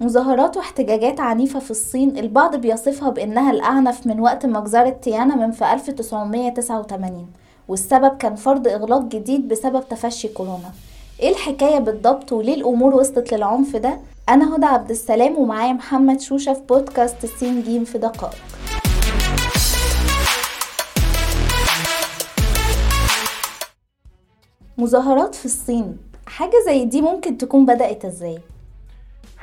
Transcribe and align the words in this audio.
مظاهرات 0.00 0.56
واحتجاجات 0.56 1.20
عنيفة 1.20 1.58
في 1.58 1.70
الصين 1.70 2.18
البعض 2.18 2.56
بيصفها 2.56 3.10
بأنها 3.10 3.50
الأعنف 3.50 4.06
من 4.06 4.20
وقت 4.20 4.46
مجزرة 4.46 4.88
تيانا 4.90 5.34
من 5.36 5.50
في 5.50 5.72
1989 5.72 7.26
والسبب 7.68 8.16
كان 8.16 8.34
فرض 8.36 8.68
إغلاق 8.68 9.02
جديد 9.02 9.48
بسبب 9.48 9.88
تفشي 9.88 10.28
كورونا 10.28 10.72
إيه 11.20 11.28
الحكاية 11.30 11.78
بالضبط 11.78 12.32
وليه 12.32 12.54
الأمور 12.54 12.94
وصلت 12.94 13.34
للعنف 13.34 13.76
ده؟ 13.76 13.98
أنا 14.28 14.56
هدى 14.56 14.66
عبد 14.66 14.90
السلام 14.90 15.38
ومعايا 15.38 15.72
محمد 15.72 16.20
شوشة 16.20 16.52
في 16.52 16.60
بودكاست 16.68 17.24
السين 17.24 17.62
جيم 17.62 17.84
في 17.84 17.98
دقائق 17.98 18.34
مظاهرات 24.78 25.34
في 25.34 25.44
الصين 25.44 25.96
حاجة 26.26 26.54
زي 26.66 26.84
دي 26.84 27.02
ممكن 27.02 27.38
تكون 27.38 27.66
بدأت 27.66 28.04
إزاي؟ 28.04 28.38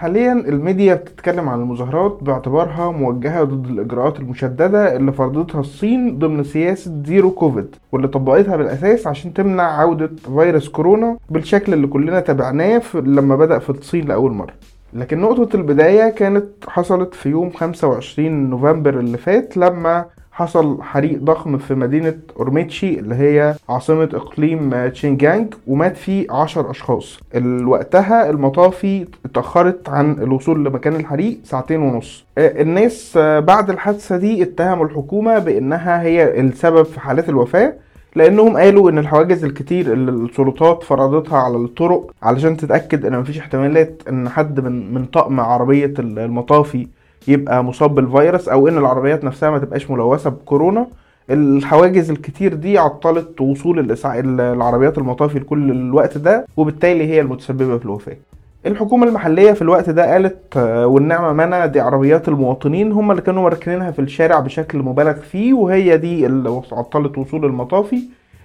حاليا 0.04 0.34
الميديا 0.34 0.96
بتتكلم 0.96 1.50
عن 1.50 1.62
المظاهرات 1.62 2.18
باعتبارها 2.22 2.92
موجهة 2.92 3.44
ضد 3.44 3.66
الإجراءات 3.68 4.20
المشددة 4.20 4.96
اللي 4.96 5.12
فرضتها 5.12 5.60
الصين 5.62 6.20
ضمن 6.20 6.44
سياسة 6.44 7.02
zero 7.06 7.32
COVID 7.32 7.76
واللي 7.92 8.08
طبقتها 8.08 8.56
بالأساس 8.56 9.08
عشان 9.08 9.34
تمنع 9.34 9.64
عودة 9.64 10.12
فيروس 10.26 10.70
كورونا 10.70 11.18
بالشكل 11.30 11.74
اللي 11.74 11.88
كلنا 11.88 12.20
تابعناه 12.20 12.82
لما 12.96 13.36
بدأ 13.36 13.60
في 13.60 13.70
الصين 13.70 14.08
لأول 14.08 14.32
مرة. 14.32 14.54
لكن 14.94 15.22
نقطة 15.22 15.56
البداية 15.56 16.10
كانت 16.10 16.46
حصلت 16.68 17.14
في 17.14 17.30
يوم 17.30 17.50
25 17.52 18.50
نوفمبر 18.50 19.00
اللي 19.00 19.18
فات 19.18 19.58
لما 19.58 20.06
حصل 20.36 20.82
حريق 20.82 21.20
ضخم 21.20 21.58
في 21.58 21.76
مدينة 21.76 22.18
أورميتشي 22.40 23.00
اللي 23.00 23.16
هي 23.16 23.56
عاصمة 23.70 24.10
إقليم 24.14 24.88
شينجيانج 24.88 25.54
ومات 25.68 25.98
فيه 25.98 26.32
عشر 26.32 26.72
أشخاص. 26.72 27.20
وقتها 27.66 28.30
المطافي 28.30 29.08
اتأخرت 29.26 29.90
عن 29.90 30.12
الوصول 30.12 30.66
لمكان 30.66 30.96
الحريق 30.96 31.40
ساعتين 31.44 31.82
ونص. 31.82 32.26
آه، 32.38 32.62
الناس 32.62 33.18
بعد 33.18 33.70
الحادثة 33.70 34.18
دي 34.18 34.44
اتهموا 34.44 34.86
الحكومة 34.86 35.40
بأنها 35.40 36.02
هي 36.02 36.40
السبب 36.40 36.84
في 36.84 37.00
حالات 37.00 37.30
الوفاة 37.30 37.74
لأنهم 38.16 38.58
قالوا 38.58 38.90
إن 38.90 38.98
الحواجز 38.98 39.44
الكتير 39.44 39.94
اللي 39.94 40.12
السلطات 40.12 40.84
فرضتها 40.84 41.38
على 41.38 41.56
الطرق 41.58 42.12
علشان 42.24 42.58
تتأكد 42.58 43.06
إن 43.06 43.20
مفيش 43.20 43.40
احتمالات 43.40 44.02
إن 44.10 44.30
حد 44.30 44.60
من 44.60 44.94
من 44.94 45.06
طقم 45.06 45.40
عربية 45.40 45.94
المطافي 46.00 46.88
يبقى 47.28 47.64
مصاب 47.64 47.96
بالفيروس 47.96 48.50
أو 48.50 48.68
إن 48.68 48.78
العربيات 48.78 49.24
نفسها 49.24 49.50
ما 49.50 49.60
تبقاش 49.60 49.90
ملوثة 49.92 50.30
بكورونا. 50.30 50.88
الحواجز 51.30 52.12
الكتير 52.12 52.54
دي 52.54 52.78
عطلت 52.78 53.42
وصول 53.42 53.98
العربيات 54.40 54.98
المطافي 54.98 55.40
لكل 55.40 55.72
الوقت 55.72 56.18
ده 56.18 56.46
وبالتالي 56.58 57.04
هي 57.08 57.22
المتسببة 57.22 57.78
في 57.78 57.86
الوفاة. 57.86 58.18
الحكومة 58.66 59.08
المحلية 59.08 59.52
في 59.52 59.62
الوقت 59.62 59.90
ده 59.90 60.12
قالت 60.14 60.58
آه، 60.58 60.88
والنعمة 60.88 61.34
منى 61.46 61.68
دي 61.68 61.80
عربيات 61.80 62.28
المواطنين 62.28 62.92
هم 62.92 63.12
اللي 63.12 63.22
كانوا 63.22 63.44
مركنينها 63.44 63.92
في 63.92 64.00
الشارع 64.00 64.40
بشكل 64.40 64.78
مبالغ 64.78 65.14
فيه 65.14 65.54
وهي 65.54 65.98
دي 65.98 66.26
اللي 66.26 66.62
عطلت 66.72 67.18
وصول 67.18 67.46
المطافي. 67.46 68.00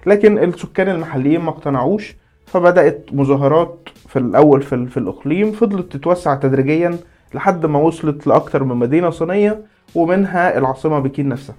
لكن 0.07 0.39
السكان 0.39 0.89
المحليين 0.89 1.41
ما 1.41 1.51
اقتنعوش 1.51 2.17
فبدأت 2.47 3.09
مظاهرات 3.13 3.89
في 4.09 4.19
الأول 4.19 4.63
في, 4.63 4.87
في 4.87 4.97
الإقليم 4.97 5.53
فضلت 5.53 5.93
تتوسع 5.97 6.35
تدريجيا. 6.35 6.99
لحد 7.35 7.67
ما 7.67 7.79
وصلت 7.79 8.27
لأكتر 8.27 8.65
من 8.65 8.77
مدينة 8.77 9.11
صينية 9.11 9.61
ومنها 9.95 10.59
العاصمة 10.59 10.99
بكين 10.99 11.29
نفسها. 11.29 11.55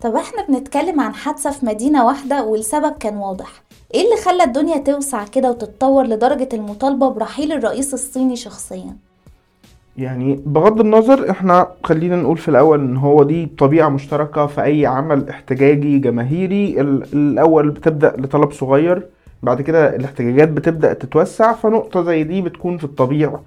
طب 0.00 0.14
إحنا 0.14 0.46
بنتكلم 0.48 1.00
عن 1.00 1.14
حادثة 1.14 1.50
في 1.50 1.66
مدينة 1.66 2.06
واحدة 2.06 2.44
والسبب 2.44 2.92
كان 3.00 3.16
واضح. 3.16 3.62
إيه 3.94 4.04
اللي 4.04 4.16
خلى 4.24 4.44
الدنيا 4.44 4.78
توسع 4.78 5.24
كده 5.24 5.50
وتتطور 5.50 6.04
لدرجة 6.06 6.48
المطالبة 6.52 7.08
برحيل 7.08 7.52
الرئيس 7.52 7.94
الصيني 7.94 8.36
شخصيا؟ 8.36 8.96
يعني 9.96 10.42
بغض 10.46 10.80
النظر 10.80 11.30
إحنا 11.30 11.68
خلينا 11.84 12.16
نقول 12.16 12.36
في 12.38 12.48
الأول 12.48 12.80
إن 12.80 12.96
هو 12.96 13.22
دي 13.22 13.46
طبيعة 13.58 13.88
مشتركة 13.88 14.46
في 14.46 14.62
أي 14.62 14.86
عمل 14.86 15.28
احتجاجي 15.28 15.98
جماهيري. 15.98 16.80
الأول 16.80 17.70
بتبدأ 17.70 18.14
لطلب 18.18 18.52
صغير 18.52 19.06
بعد 19.42 19.62
كده 19.62 19.96
الاحتجاجات 19.96 20.48
بتبدأ 20.48 20.92
تتوسع 20.92 21.52
فنقطة 21.52 22.02
زي 22.02 22.24
دي 22.24 22.42
بتكون 22.42 22.78
في 22.78 22.84
الطبيعة. 22.84 23.42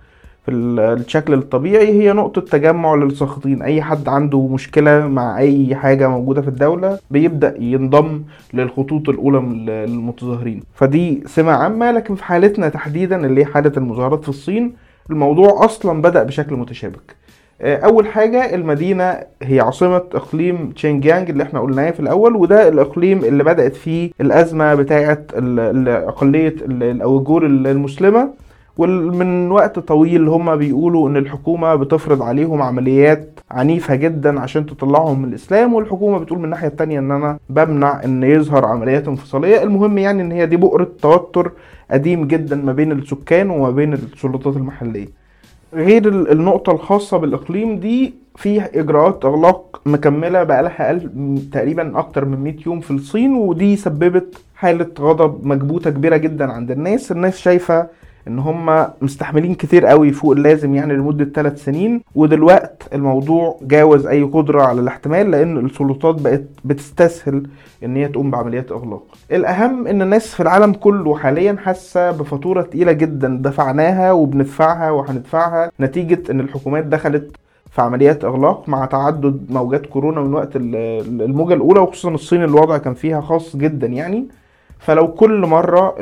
في 0.45 0.51
الشكل 0.51 1.33
الطبيعي 1.33 1.87
هي 1.87 2.13
نقطة 2.13 2.41
تجمع 2.41 2.95
للساخطين. 2.95 3.61
أي 3.61 3.81
حد 3.81 4.09
عنده 4.09 4.47
مشكلة 4.47 5.07
مع 5.07 5.37
أي 5.37 5.75
حاجة 5.75 6.07
موجودة 6.07 6.41
في 6.41 6.47
الدولة 6.47 6.99
بيبدأ 7.11 7.55
ينضم 7.59 8.21
للخطوط 8.53 9.09
الأولى 9.09 9.39
من 9.39 9.69
المتظاهرين. 9.69 10.63
فدي 10.73 11.23
سمة 11.25 11.51
عامة 11.51 11.91
لكن 11.91 12.15
في 12.15 12.23
حالتنا 12.23 12.69
تحديدا 12.69 13.25
اللي 13.25 13.41
هي 13.41 13.45
حالة 13.45 13.71
المظاهرات 13.77 14.23
في 14.23 14.29
الصين 14.29 14.73
الموضوع 15.09 15.65
أصلا 15.65 16.01
بدأ 16.01 16.23
بشكل 16.23 16.55
متشابك. 16.55 17.15
آه، 17.61 17.77
أول 17.77 18.07
حاجة 18.07 18.55
المدينة 18.55 19.19
هي 19.43 19.59
عاصمة 19.59 19.95
إقليم 19.95 20.71
تشينجيانج 20.71 21.29
اللي 21.29 21.43
إحنا 21.43 21.59
قلناه 21.59 21.91
في 21.91 21.99
الأول 21.99 22.35
وده 22.35 22.67
الإقليم 22.67 23.17
اللي 23.17 23.43
بدأت 23.43 23.75
فيه 23.75 24.11
الأزمة 24.21 24.75
بتاعة 24.75 25.25
أقلية 26.07 26.55
الأويجور 26.61 27.45
المسلمة. 27.45 28.29
ومن 28.81 29.51
وقت 29.51 29.79
طويل 29.79 30.27
هم 30.27 30.55
بيقولوا 30.55 31.09
إن 31.09 31.17
الحكومة 31.17 31.75
بتفرض 31.75 32.21
عليهم 32.21 32.61
عمليات 32.61 33.39
عنيفة 33.51 33.95
جدا 33.95 34.39
عشان 34.39 34.65
تطلعهم 34.65 35.21
من 35.21 35.29
الإسلام 35.29 35.73
والحكومة 35.73 36.17
بتقول 36.17 36.39
من 36.39 36.45
الناحية 36.45 36.67
التانية 36.67 36.99
إن 36.99 37.11
أنا 37.11 37.37
بمنع 37.49 38.03
إن 38.03 38.23
يظهر 38.23 38.65
عمليات 38.65 39.07
انفصالية. 39.07 39.63
المهم 39.63 39.97
يعني 39.97 40.21
إن 40.21 40.31
هي 40.31 40.45
دي 40.45 40.57
بؤرة 40.57 40.87
توتر 41.01 41.51
قديم 41.91 42.27
جدا 42.27 42.55
ما 42.55 42.73
بين 42.73 42.91
السكان 42.91 43.49
وما 43.49 43.69
بين 43.71 43.93
السلطات 43.93 44.55
المحلية. 44.57 45.07
غير 45.73 46.07
النقطة 46.07 46.71
الخاصة 46.71 47.17
بالإقليم 47.17 47.79
دي 47.79 48.13
في 48.35 48.61
إجراءات 48.79 49.25
إغلاق 49.25 49.81
مكملة 49.85 50.43
بقالها 50.43 50.99
تقريبا 51.51 51.99
أكتر 51.99 52.25
من 52.25 52.37
100 52.43 52.55
يوم 52.65 52.79
في 52.79 52.91
الصين 52.91 53.33
ودي 53.33 53.75
سببت 53.75 54.37
حالة 54.55 54.87
غضب 54.99 55.45
مكبوتة 55.47 55.89
كبيرة 55.89 56.17
جدا 56.17 56.51
عند 56.51 56.71
الناس. 56.71 57.11
الناس 57.11 57.37
شايفة 57.37 57.87
إن 58.27 58.39
هم 58.39 58.87
مستحملين 59.01 59.55
كتير 59.55 59.85
قوي 59.85 60.11
فوق 60.11 60.31
اللازم 60.31 60.75
يعني 60.75 60.93
لمدة 60.93 61.25
ثلاث 61.25 61.63
سنين 61.63 62.01
ودلوقت 62.15 62.83
الموضوع 62.93 63.59
جاوز 63.61 64.05
أي 64.07 64.23
قدرة 64.23 64.61
على 64.63 64.81
الاحتمال 64.81 65.31
لأن 65.31 65.57
السلطات 65.65 66.21
بقت 66.21 66.43
بتستسهل 66.65 67.43
إن 67.83 67.95
هي 67.95 68.07
تقوم 68.07 68.31
بعمليات 68.31 68.71
إغلاق. 68.71 69.03
الأهم 69.31 69.87
إن 69.87 70.01
الناس 70.01 70.27
في 70.27 70.39
العالم 70.43 70.73
كله 70.73 71.17
حاليا 71.17 71.55
حاسة 71.63 72.11
بفاتورة 72.11 72.61
تقيلة 72.61 72.91
جدا 72.91 73.39
دفعناها 73.41 74.11
وبندفعها 74.11 74.91
وهندفعها 74.91 75.71
نتيجة 75.79 76.31
إن 76.31 76.39
الحكومات 76.39 76.85
دخلت 76.85 77.35
في 77.71 77.81
عمليات 77.81 78.23
إغلاق 78.25 78.69
مع 78.69 78.85
تعدد 78.85 79.45
موجات 79.49 79.85
كورونا 79.85 80.21
من 80.21 80.33
وقت 80.33 80.49
الموجة 80.55 81.53
الأولى 81.53 81.79
وخصوصا 81.79 82.09
الصين 82.09 82.43
الوضع 82.43 82.77
كان 82.77 82.93
فيها 82.93 83.21
خاص 83.21 83.55
جدا 83.55 83.87
يعني. 83.87 84.25
فلو 84.81 85.07
كل 85.13 85.39
مرة 85.45 85.95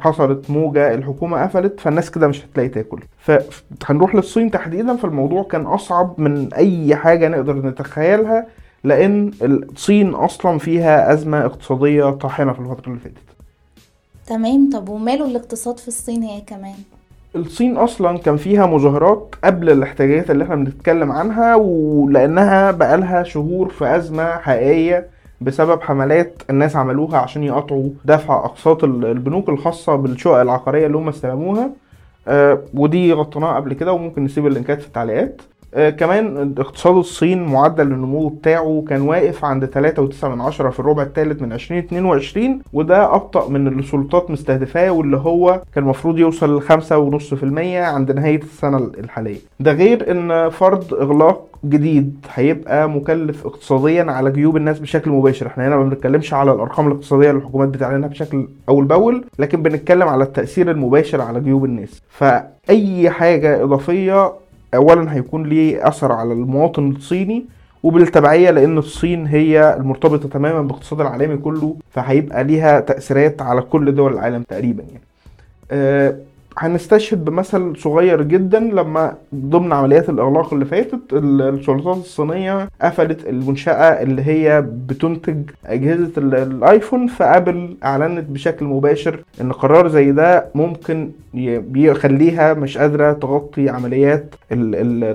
حصلت 0.00 0.50
موجة 0.50 0.94
الحكومة 0.94 1.42
قفلت 1.42 1.80
فالناس 1.80 2.10
كده 2.10 2.28
مش 2.28 2.44
هتلاقي 2.44 2.68
تاكل. 2.68 3.00
فهنروح 3.18 4.14
للصين 4.14 4.50
تحديدا 4.50 4.96
فالموضوع 4.96 5.42
كان 5.42 5.66
أصعب 5.66 6.14
من 6.20 6.52
أي 6.54 6.96
حاجة 6.96 7.28
نقدر 7.28 7.56
نتخيلها 7.56 8.46
لأن 8.84 9.30
الصين 9.42 10.10
أصلا 10.14 10.58
فيها 10.58 11.12
أزمة 11.12 11.44
اقتصادية 11.44 12.10
طاحنة 12.10 12.52
في 12.52 12.60
الفترة 12.60 12.88
اللي 12.88 13.00
فاتت. 13.00 13.16
تمام. 14.26 14.70
طب 14.72 14.88
وماله 14.88 15.26
الاقتصاد 15.26 15.78
في 15.78 15.88
الصين 15.88 16.22
هي 16.22 16.40
كمان؟ 16.40 16.74
الصين 17.36 17.76
أصلا 17.76 18.18
كان 18.18 18.36
فيها 18.36 18.66
مظاهرات 18.66 19.34
قبل 19.44 19.70
الاحتجاجات 19.70 20.30
اللي 20.30 20.44
إحنا 20.44 20.54
بنتكلم 20.54 21.12
عنها 21.12 21.54
ولأنها 21.54 22.70
بقالها 22.70 23.22
شهور 23.22 23.68
في 23.68 23.96
أزمة 23.96 24.36
حقيقية. 24.38 25.06
بسبب 25.44 25.82
حملات 25.82 26.42
الناس 26.50 26.76
عملوها 26.76 27.18
عشان 27.18 27.44
يقطعوا 27.44 27.90
دفع 28.04 28.44
أقساط 28.44 28.84
البنوك 28.84 29.48
الخاصة 29.48 29.96
بالشقق 29.96 30.40
العقارية 30.40 30.86
اللي 30.86 30.96
هم 30.96 31.08
استلموها. 31.08 31.70
آه 32.28 32.58
ودي 32.74 33.12
غطيناها 33.12 33.56
قبل 33.56 33.72
كده 33.72 33.92
وممكن 33.92 34.24
نسيب 34.24 34.46
اللينكات 34.46 34.80
في 34.80 34.86
التعليقات. 34.86 35.42
كمان 35.76 36.54
اقتصاد 36.58 36.96
الصين 36.96 37.42
معدل 37.46 37.92
النمو 37.92 38.28
بتاعه 38.28 38.84
كان 38.88 39.00
واقف 39.00 39.44
عند 39.44 39.64
3.9 39.66 40.68
في 40.70 40.80
الربع 40.80 41.02
الثالث 41.02 41.42
من 41.42 41.52
2022 41.52 42.58
وده 42.72 43.14
أبطأ 43.14 43.48
من 43.48 43.66
اللي 43.68 43.80
السلطات 43.80 44.30
مستهدفاه 44.30 44.90
واللي 44.90 45.16
هو 45.16 45.62
كان 45.74 45.84
المفروض 45.84 46.18
يوصل 46.18 46.56
ل 46.58 46.62
5.5% 46.62 47.44
عند 47.76 48.12
نهاية 48.12 48.40
السنة 48.42 48.76
الحالية. 48.78 49.38
ده 49.60 49.72
غير 49.72 50.10
إن 50.10 50.50
فرض 50.50 50.94
إغلاق 50.94 51.48
جديد 51.64 52.16
هيبقى 52.34 52.88
مكلف 52.90 53.46
اقتصاديا 53.46 54.04
على 54.04 54.30
جيوب 54.30 54.56
الناس 54.56 54.78
بشكل 54.78 55.10
مباشر. 55.10 55.46
إحنا 55.46 55.68
هنا 55.68 55.76
ما 55.76 55.84
بنتكلمش 55.84 56.34
على 56.34 56.52
الأرقام 56.52 56.86
الاقتصادية 56.86 57.30
اللي 57.30 57.38
الحكومات 57.40 57.68
بتعلنها 57.68 58.08
بشكل 58.08 58.48
أول 58.68 58.84
بأول 58.84 59.24
لكن 59.38 59.62
بنتكلم 59.62 60.08
على 60.08 60.24
التأثير 60.24 60.70
المباشر 60.70 61.20
على 61.20 61.40
جيوب 61.40 61.64
الناس. 61.64 62.02
فأي 62.08 63.10
حاجة 63.10 63.62
إضافية 63.64 64.32
اولا 64.74 65.14
هيكون 65.14 65.46
ليه 65.46 65.88
أثر 65.88 66.12
على 66.12 66.32
المواطن 66.32 66.90
الصيني 66.90 67.44
وبالتبعية 67.82 68.50
لأن 68.50 68.78
الصين 68.78 69.26
هي 69.26 69.76
المرتبطة 69.76 70.28
تماما 70.28 70.62
بالاقتصاد 70.62 71.00
العالمي 71.00 71.36
كله 71.36 71.76
فهيبقى 71.90 72.44
ليها 72.44 72.80
تأثيرات 72.80 73.42
على 73.42 73.60
كل 73.62 73.94
دول 73.94 74.12
العالم 74.12 74.42
تقريبا 74.42 74.82
يعني. 74.82 75.00
أه 75.70 76.16
هنستشهد 76.58 77.24
بمثل 77.24 77.76
صغير 77.76 78.22
جدا 78.22 78.58
لما 78.60 79.14
ضمن 79.34 79.72
عمليات 79.72 80.08
الإغلاق 80.08 80.52
اللي 80.52 80.64
فاتت 80.64 81.00
ال- 81.12 81.42
السلطات 81.42 81.96
الصينية 81.96 82.68
قفلت 82.82 83.26
المنشأة 83.26 84.02
اللي 84.02 84.22
هي 84.22 84.60
بتنتج 84.86 85.50
أجهزة 85.66 86.10
ال- 86.18 86.34
الآيفون 86.34 87.06
فابل 87.06 87.76
أعلنت 87.84 88.30
بشكل 88.30 88.64
مباشر 88.66 89.20
إن 89.40 89.52
قرار 89.52 89.88
زي 89.88 90.12
ده 90.12 90.46
ممكن 90.54 91.10
ي- 91.34 91.58
بيخليها 91.58 92.54
مش 92.54 92.78
قادرة 92.78 93.12
تغطي 93.12 93.68
عمليات 93.68 94.34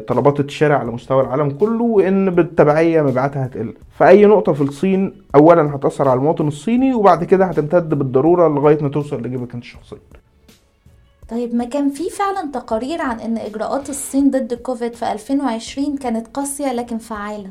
طلبات 0.07 0.39
الشارع 0.39 0.77
على 0.77 0.91
مستوى 0.91 1.21
العالم 1.21 1.49
كله 1.49 1.83
وإن 1.83 2.29
بالتبعية 2.29 3.01
مبيعاتها 3.01 3.45
هتقل. 3.45 3.73
فأي 3.97 4.25
نقطة 4.25 4.53
في 4.53 4.61
الصين 4.61 5.13
اولا 5.35 5.75
هتأثر 5.75 6.07
على 6.09 6.17
المواطن 6.17 6.47
الصيني 6.47 6.93
وبعد 6.93 7.23
كده 7.23 7.45
هتمتد 7.45 7.89
بالضرورة 7.93 8.47
لغاية 8.47 8.77
ما 8.83 8.89
توصل 8.89 9.21
لجيبك 9.21 9.53
أنت 9.53 9.63
شخصيا 9.63 9.97
طيب 11.29 11.55
ما 11.55 11.65
كان 11.65 11.89
في 11.89 12.09
فعلا 12.09 12.51
تقارير 12.53 13.01
عن 13.01 13.19
إن 13.19 13.37
إجراءات 13.37 13.89
الصين 13.89 14.31
ضد 14.31 14.53
كوفيد 14.53 14.93
في 14.93 15.11
2020 15.11 15.97
كانت 15.97 16.27
قاسية 16.27 16.73
لكن 16.73 16.97
فعالة؟ 16.97 17.49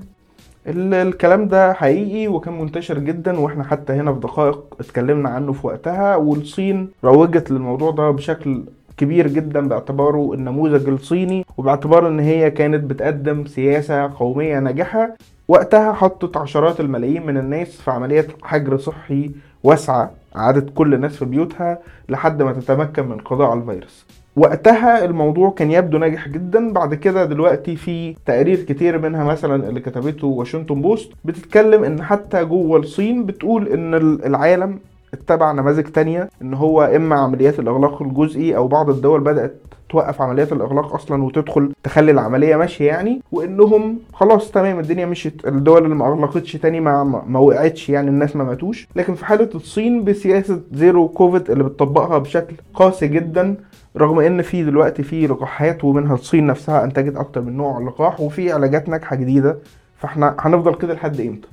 ال- 0.67 0.95
الكلام 0.95 1.49
ده 1.49 1.73
حقيقي 1.73 2.29
وكان 2.29 2.59
منتشر 2.61 2.99
جدا 2.99 3.39
وإحنا 3.41 3.65
حتى 3.65 3.93
هنا 3.93 4.13
في 4.15 4.21
دقائق 4.21 4.75
اتكلمنا 4.81 5.29
عنه 5.29 5.53
في 5.53 5.67
وقتها 5.67 6.17
والصين 6.17 6.89
روجت 7.05 7.51
للموضوع 7.51 7.91
ده 7.91 8.11
بشكل 8.11 8.65
كبير 8.97 9.29
جدا 9.29 9.69
باعتباره 9.69 10.33
النموذج 10.35 10.89
الصيني 10.89 11.47
وباعتبار 11.57 12.09
إن 12.09 12.21
هي 12.21 12.51
كانت 12.51 12.85
بتقدم 12.85 13.47
سياسة 13.47 14.13
قومية 14.19 14.59
ناجحة. 14.59 15.15
وقتها 15.49 15.93
حطت 15.93 16.37
عشرات 16.37 16.81
الملايين 16.81 17.27
من 17.27 17.37
الناس 17.37 17.69
في 17.69 17.91
عملية 17.91 18.27
حجر 18.43 18.79
صحي 18.79 19.31
واسعة 19.65 20.11
عادت 20.35 20.71
كل 20.75 20.95
الناس 20.95 21.17
في 21.17 21.25
بيوتها 21.25 21.79
لحد 22.09 22.43
ما 22.43 22.53
تتمكن 22.53 23.07
من 23.07 23.13
القضاء 23.13 23.51
على 23.51 23.61
الفيروس. 23.61 24.07
وقتها 24.37 25.05
الموضوع 25.05 25.51
كان 25.51 25.71
يبدو 25.71 25.99
ناجح 25.99 26.29
جدا 26.29 26.73
بعد 26.73 26.95
كده 26.95 27.25
دلوقتي 27.25 27.77
في 27.77 28.15
تقارير 28.27 28.63
كتير 28.63 28.99
منها 28.99 29.25
مثلا 29.25 29.69
اللي 29.69 29.81
كتبته 29.81 30.27
واشنطن 30.27 30.83
بوست 30.83 31.13
بتتكلم 31.25 31.85
إن 31.85 32.03
حتى 32.03 32.45
جوه 32.45 32.79
الصين 32.79 33.27
بتقول 33.27 33.69
إن 33.69 33.95
العالم 34.27 34.79
اتبع 35.17 35.53
نماذج 35.53 35.85
تانية 35.85 36.29
إن 36.43 36.55
هو 36.55 36.83
إما 36.83 37.17
عمليات 37.17 37.59
الإغلاق 37.59 38.03
الجزئي 38.03 38.57
أو 38.57 38.69
بعض 38.69 38.91
الدول 38.91 39.21
بدأت 39.21 39.57
توقف 39.91 40.23
عمليات 40.23 40.53
الإغلاق 40.53 40.95
أصلا 40.95 41.25
وتدخل 41.25 41.73
تخلي 41.83 42.11
العملية 42.11 42.57
ماشية 42.57 42.87
يعني 42.87 43.23
وإنهم 43.33 43.99
خلاص 44.13 44.51
تمام 44.51 44.79
الدنيا 44.81 45.07
مشيت 45.07 45.47
الدول 45.47 45.85
اللي 45.85 45.95
ما 45.95 46.07
أغلقتش 46.09 46.53
تاني 46.53 46.81
ما 46.81 47.05
ما 47.27 47.39
وقعتش 47.39 47.89
يعني 47.89 48.09
الناس 48.09 48.37
ما 48.37 48.45
ماتوش. 48.45 48.89
لكن 48.97 49.15
في 49.15 49.25
حالة 49.25 49.49
الصين 49.55 50.05
بسياسة 50.05 50.61
zero 50.73 51.09
COVID 51.09 51.51
اللي 51.51 51.65
بتطبقها 51.65 52.19
بشكل 52.19 52.57
قاسي 52.75 53.09
جدا 53.09 53.55
رغم 53.97 54.19
إن 54.19 54.43
في 54.43 54.65
دلوقتي 54.65 55.03
في 55.03 55.27
لقاحات 55.27 55.85
ومنها 55.85 56.15
الصين 56.15 56.47
نفسها 56.47 56.85
أنتجت 56.85 57.17
أكتر 57.17 57.41
من 57.41 57.57
نوع 57.57 57.79
لقاح 57.81 58.21
وفي 58.21 58.53
علاجات 58.53 58.89
ناجحة 58.89 59.17
جديدة. 59.17 59.59
فإحنا 59.99 60.37
هنفضل 60.39 60.75
كده 60.75 60.95
لحد 60.95 61.21
إمتى؟ 61.21 61.49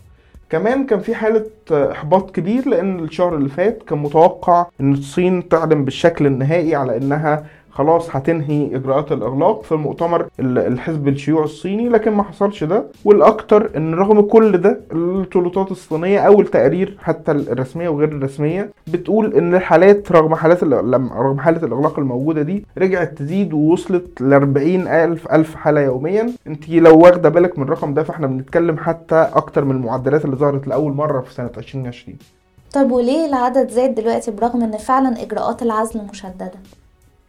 كمان 0.54 0.86
كان 0.86 1.00
في 1.00 1.16
حالة 1.16 1.46
إحباط 1.72 2.32
كبير 2.32 2.70
لأن 2.70 3.00
الشهر 3.00 3.36
اللي 3.36 3.50
فات 3.50 3.84
كان 3.84 3.98
متوقع 3.98 4.66
إن 4.82 4.94
الصين 4.94 5.50
تعلن 5.50 5.86
بالشكل 5.86 6.26
النهائي 6.26 6.76
على 6.76 6.98
إنها 6.98 7.46
خلاص 7.74 8.16
هتنهي 8.16 8.76
إجراءات 8.76 9.12
الإغلاق 9.12 9.64
في 9.64 9.72
المؤتمر 9.72 10.28
الحزب 10.40 11.08
الشيوعي 11.08 11.44
الصيني 11.44 11.90
لكن 11.90 12.12
ما 12.12 12.24
حصلش 12.24 12.64
ده. 12.64 12.86
والأكتر 13.06 13.72
إن 13.78 13.94
رغم 13.94 14.22
كل 14.22 14.58
ده 14.58 14.80
السلطات 14.92 15.72
الصينية 15.72 16.20
أو 16.20 16.42
التقارير 16.42 16.98
حتى 17.02 17.32
الرسمية 17.32 17.90
وغير 17.90 18.08
الرسمية 18.10 18.70
بتقول 18.88 19.34
إن 19.34 19.56
الحالات 19.56 20.12
رغم 20.12 20.36
حالات 20.36 20.64
رغم 20.64 21.40
حالة 21.40 21.64
الإغلاق 21.68 22.00
الموجودة 22.00 22.42
دي 22.42 22.66
رجعت 22.78 23.18
تزيد 23.18 23.54
ووصلت 23.54 24.22
ل 24.22 24.34
40 24.34 24.88
الف 24.88 25.32
ألف 25.32 25.56
حالة 25.56 25.82
يوميا. 25.82 26.32
أنت 26.48 26.70
لو 26.70 27.00
واخدة 27.00 27.30
بالك 27.30 27.58
من 27.60 27.64
الرقم 27.66 27.94
ده 27.94 28.04
فإحنا 28.04 28.28
بنتكلم 28.28 28.78
حتى 28.78 29.30
أكتر 29.34 29.66
من 29.66 29.72
المعدلات 29.76 30.26
اللي 30.26 30.36
ظهرت 30.36 30.68
لأول 30.68 30.94
مرة 30.94 31.22
في 31.22 31.34
سنة 31.34 31.50
2020 31.58 32.18
طب 32.74 32.92
وليه 32.92 33.26
العدد 33.26 33.70
زاد 33.70 33.96
دلوقتي 33.96 34.32
برغم 34.32 34.64
إن 34.64 34.78
فعلا 34.78 35.22
إجراءات 35.24 35.62
العزل 35.62 36.02
مشددة؟ 36.12 36.52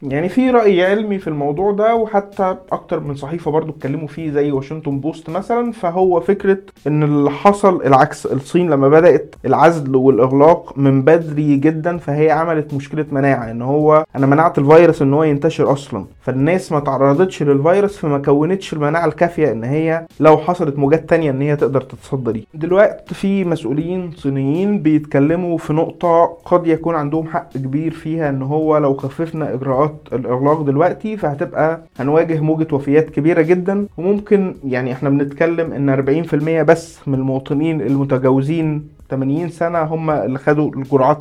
يعني 0.03 0.29
في 0.29 0.51
رأي 0.51 0.85
علمي 0.87 1.19
في 1.19 1.29
الموضوع 1.29 1.73
ده 1.73 1.95
وحتى 1.95 2.57
أكتر 2.73 3.01
من 3.01 3.15
صحيفة 3.15 3.51
برضو 3.51 3.73
اتكلموا 3.73 4.09
فيه 4.09 4.31
زي 4.31 4.53
واشنطن 4.53 5.01
بوست 5.01 5.31
مثلا 5.31 5.73
فهو 5.73 6.21
فكرة 6.21 6.59
إن 6.87 7.03
اللي 7.03 7.31
حصل 7.31 7.83
العكس 7.83 8.27
الصين 8.27 8.71
لما 8.71 8.89
بدأت 8.89 9.35
العزل 9.45 9.97
والإغلاق 9.97 10.79
من 10.79 11.03
بدري 11.03 11.57
جدا 11.57 11.99
فهي 11.99 12.31
عملت 12.31 12.75
مشكلة 12.75 13.07
مناعة 13.13 13.51
إن 13.51 13.63
هو 13.63 14.05
أنا 14.17 14.27
منعت 14.27 14.59
الفيروس 14.59 15.03
إن 15.03 15.15
هو 15.15 15.25
ينتشر 15.25 15.73
أصلا. 15.73 16.05
فالناس 16.23 16.73
ما 16.73 16.81
تعرضتش 16.81 17.43
للفيروس 17.43 17.97
فما 17.99 18.19
كونتش 18.19 18.73
المناعة 18.73 19.07
الكافية 19.07 19.53
إن 19.53 19.65
هي 19.65 20.07
لو 20.21 20.37
حصلت 20.37 20.79
موجات 20.79 21.09
تانية 21.09 21.31
إن 21.31 21.43
هي 21.43 21.57
تقدر 21.57 21.81
تتصدى 21.81 22.33
ليه 22.33 22.45
دلوقتي 22.55 23.15
في 23.15 23.45
مسؤولين 23.45 24.11
صينيين 24.17 24.83
بيتكلموا 24.83 25.59
في 25.59 25.73
نقطة 25.73 26.25
قد 26.45 26.67
يكون 26.67 26.95
عندهم 26.95 27.27
حق 27.27 27.53
كبير 27.53 27.93
فيها 27.93 28.29
إن 28.29 28.43
هو 28.43 28.79
لو 28.79 28.95
خففنا 28.95 29.55
إجراءات 29.55 29.84
الإغلاق 30.13 30.61
دلوقتي 30.63 31.17
فهتبقى 31.17 31.81
هنواجه 31.99 32.41
موجة 32.41 32.75
وفيات 32.75 33.11
كبيرة 33.11 33.43
جدا. 33.43 33.87
وممكن 33.97 34.55
يعني 34.65 34.93
إحنا 34.93 35.11
بنتكلم 35.11 35.73
إن 35.73 35.91
40% 36.27 36.63
بس 36.63 36.99
من 37.07 37.15
المواطنين 37.15 37.81
المتجاوزين 37.81 38.89
80 39.11 39.49
سنة 39.49 39.83
هم 39.83 40.11
اللي 40.11 40.39
خدوا 40.39 40.71
الجرعات 40.77 41.19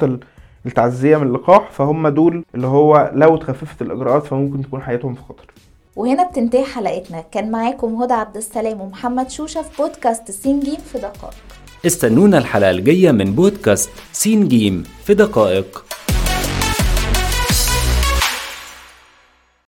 التعزية 0.66 1.18
من 1.18 1.28
اللقاح 1.28 1.72
فهم 1.72 2.08
دول 2.08 2.44
اللي 2.56 2.68
هو 2.68 3.12
لو 3.16 3.36
اتخففت 3.36 3.82
الاجراءات 3.82 4.24
فممكن 4.26 4.62
تكون 4.62 4.82
حياتهم 4.82 5.14
في 5.14 5.22
خطر. 5.22 5.46
وهنا 5.96 6.30
بتنتهي 6.30 6.64
حلقتنا. 6.66 7.24
كان 7.32 7.52
معاكم 7.52 7.96
هدى 8.02 8.14
عبد 8.14 8.38
السلام 8.38 8.82
ومحمد 8.82 9.30
شوشة 9.30 9.62
في 9.62 9.82
بودكاست 9.82 10.32
سين 10.32 10.60
جيم 10.60 10.76
في 10.92 10.98
دقائق. 10.98 11.34
استنونا 11.86 12.38
الحلقة 12.38 12.72
الجاية 12.72 13.12
من 13.12 13.26
بودكاست 13.26 13.90
سين 14.12 14.48
جيم 14.48 14.84
في 15.04 15.14
دقائق. 15.14 15.86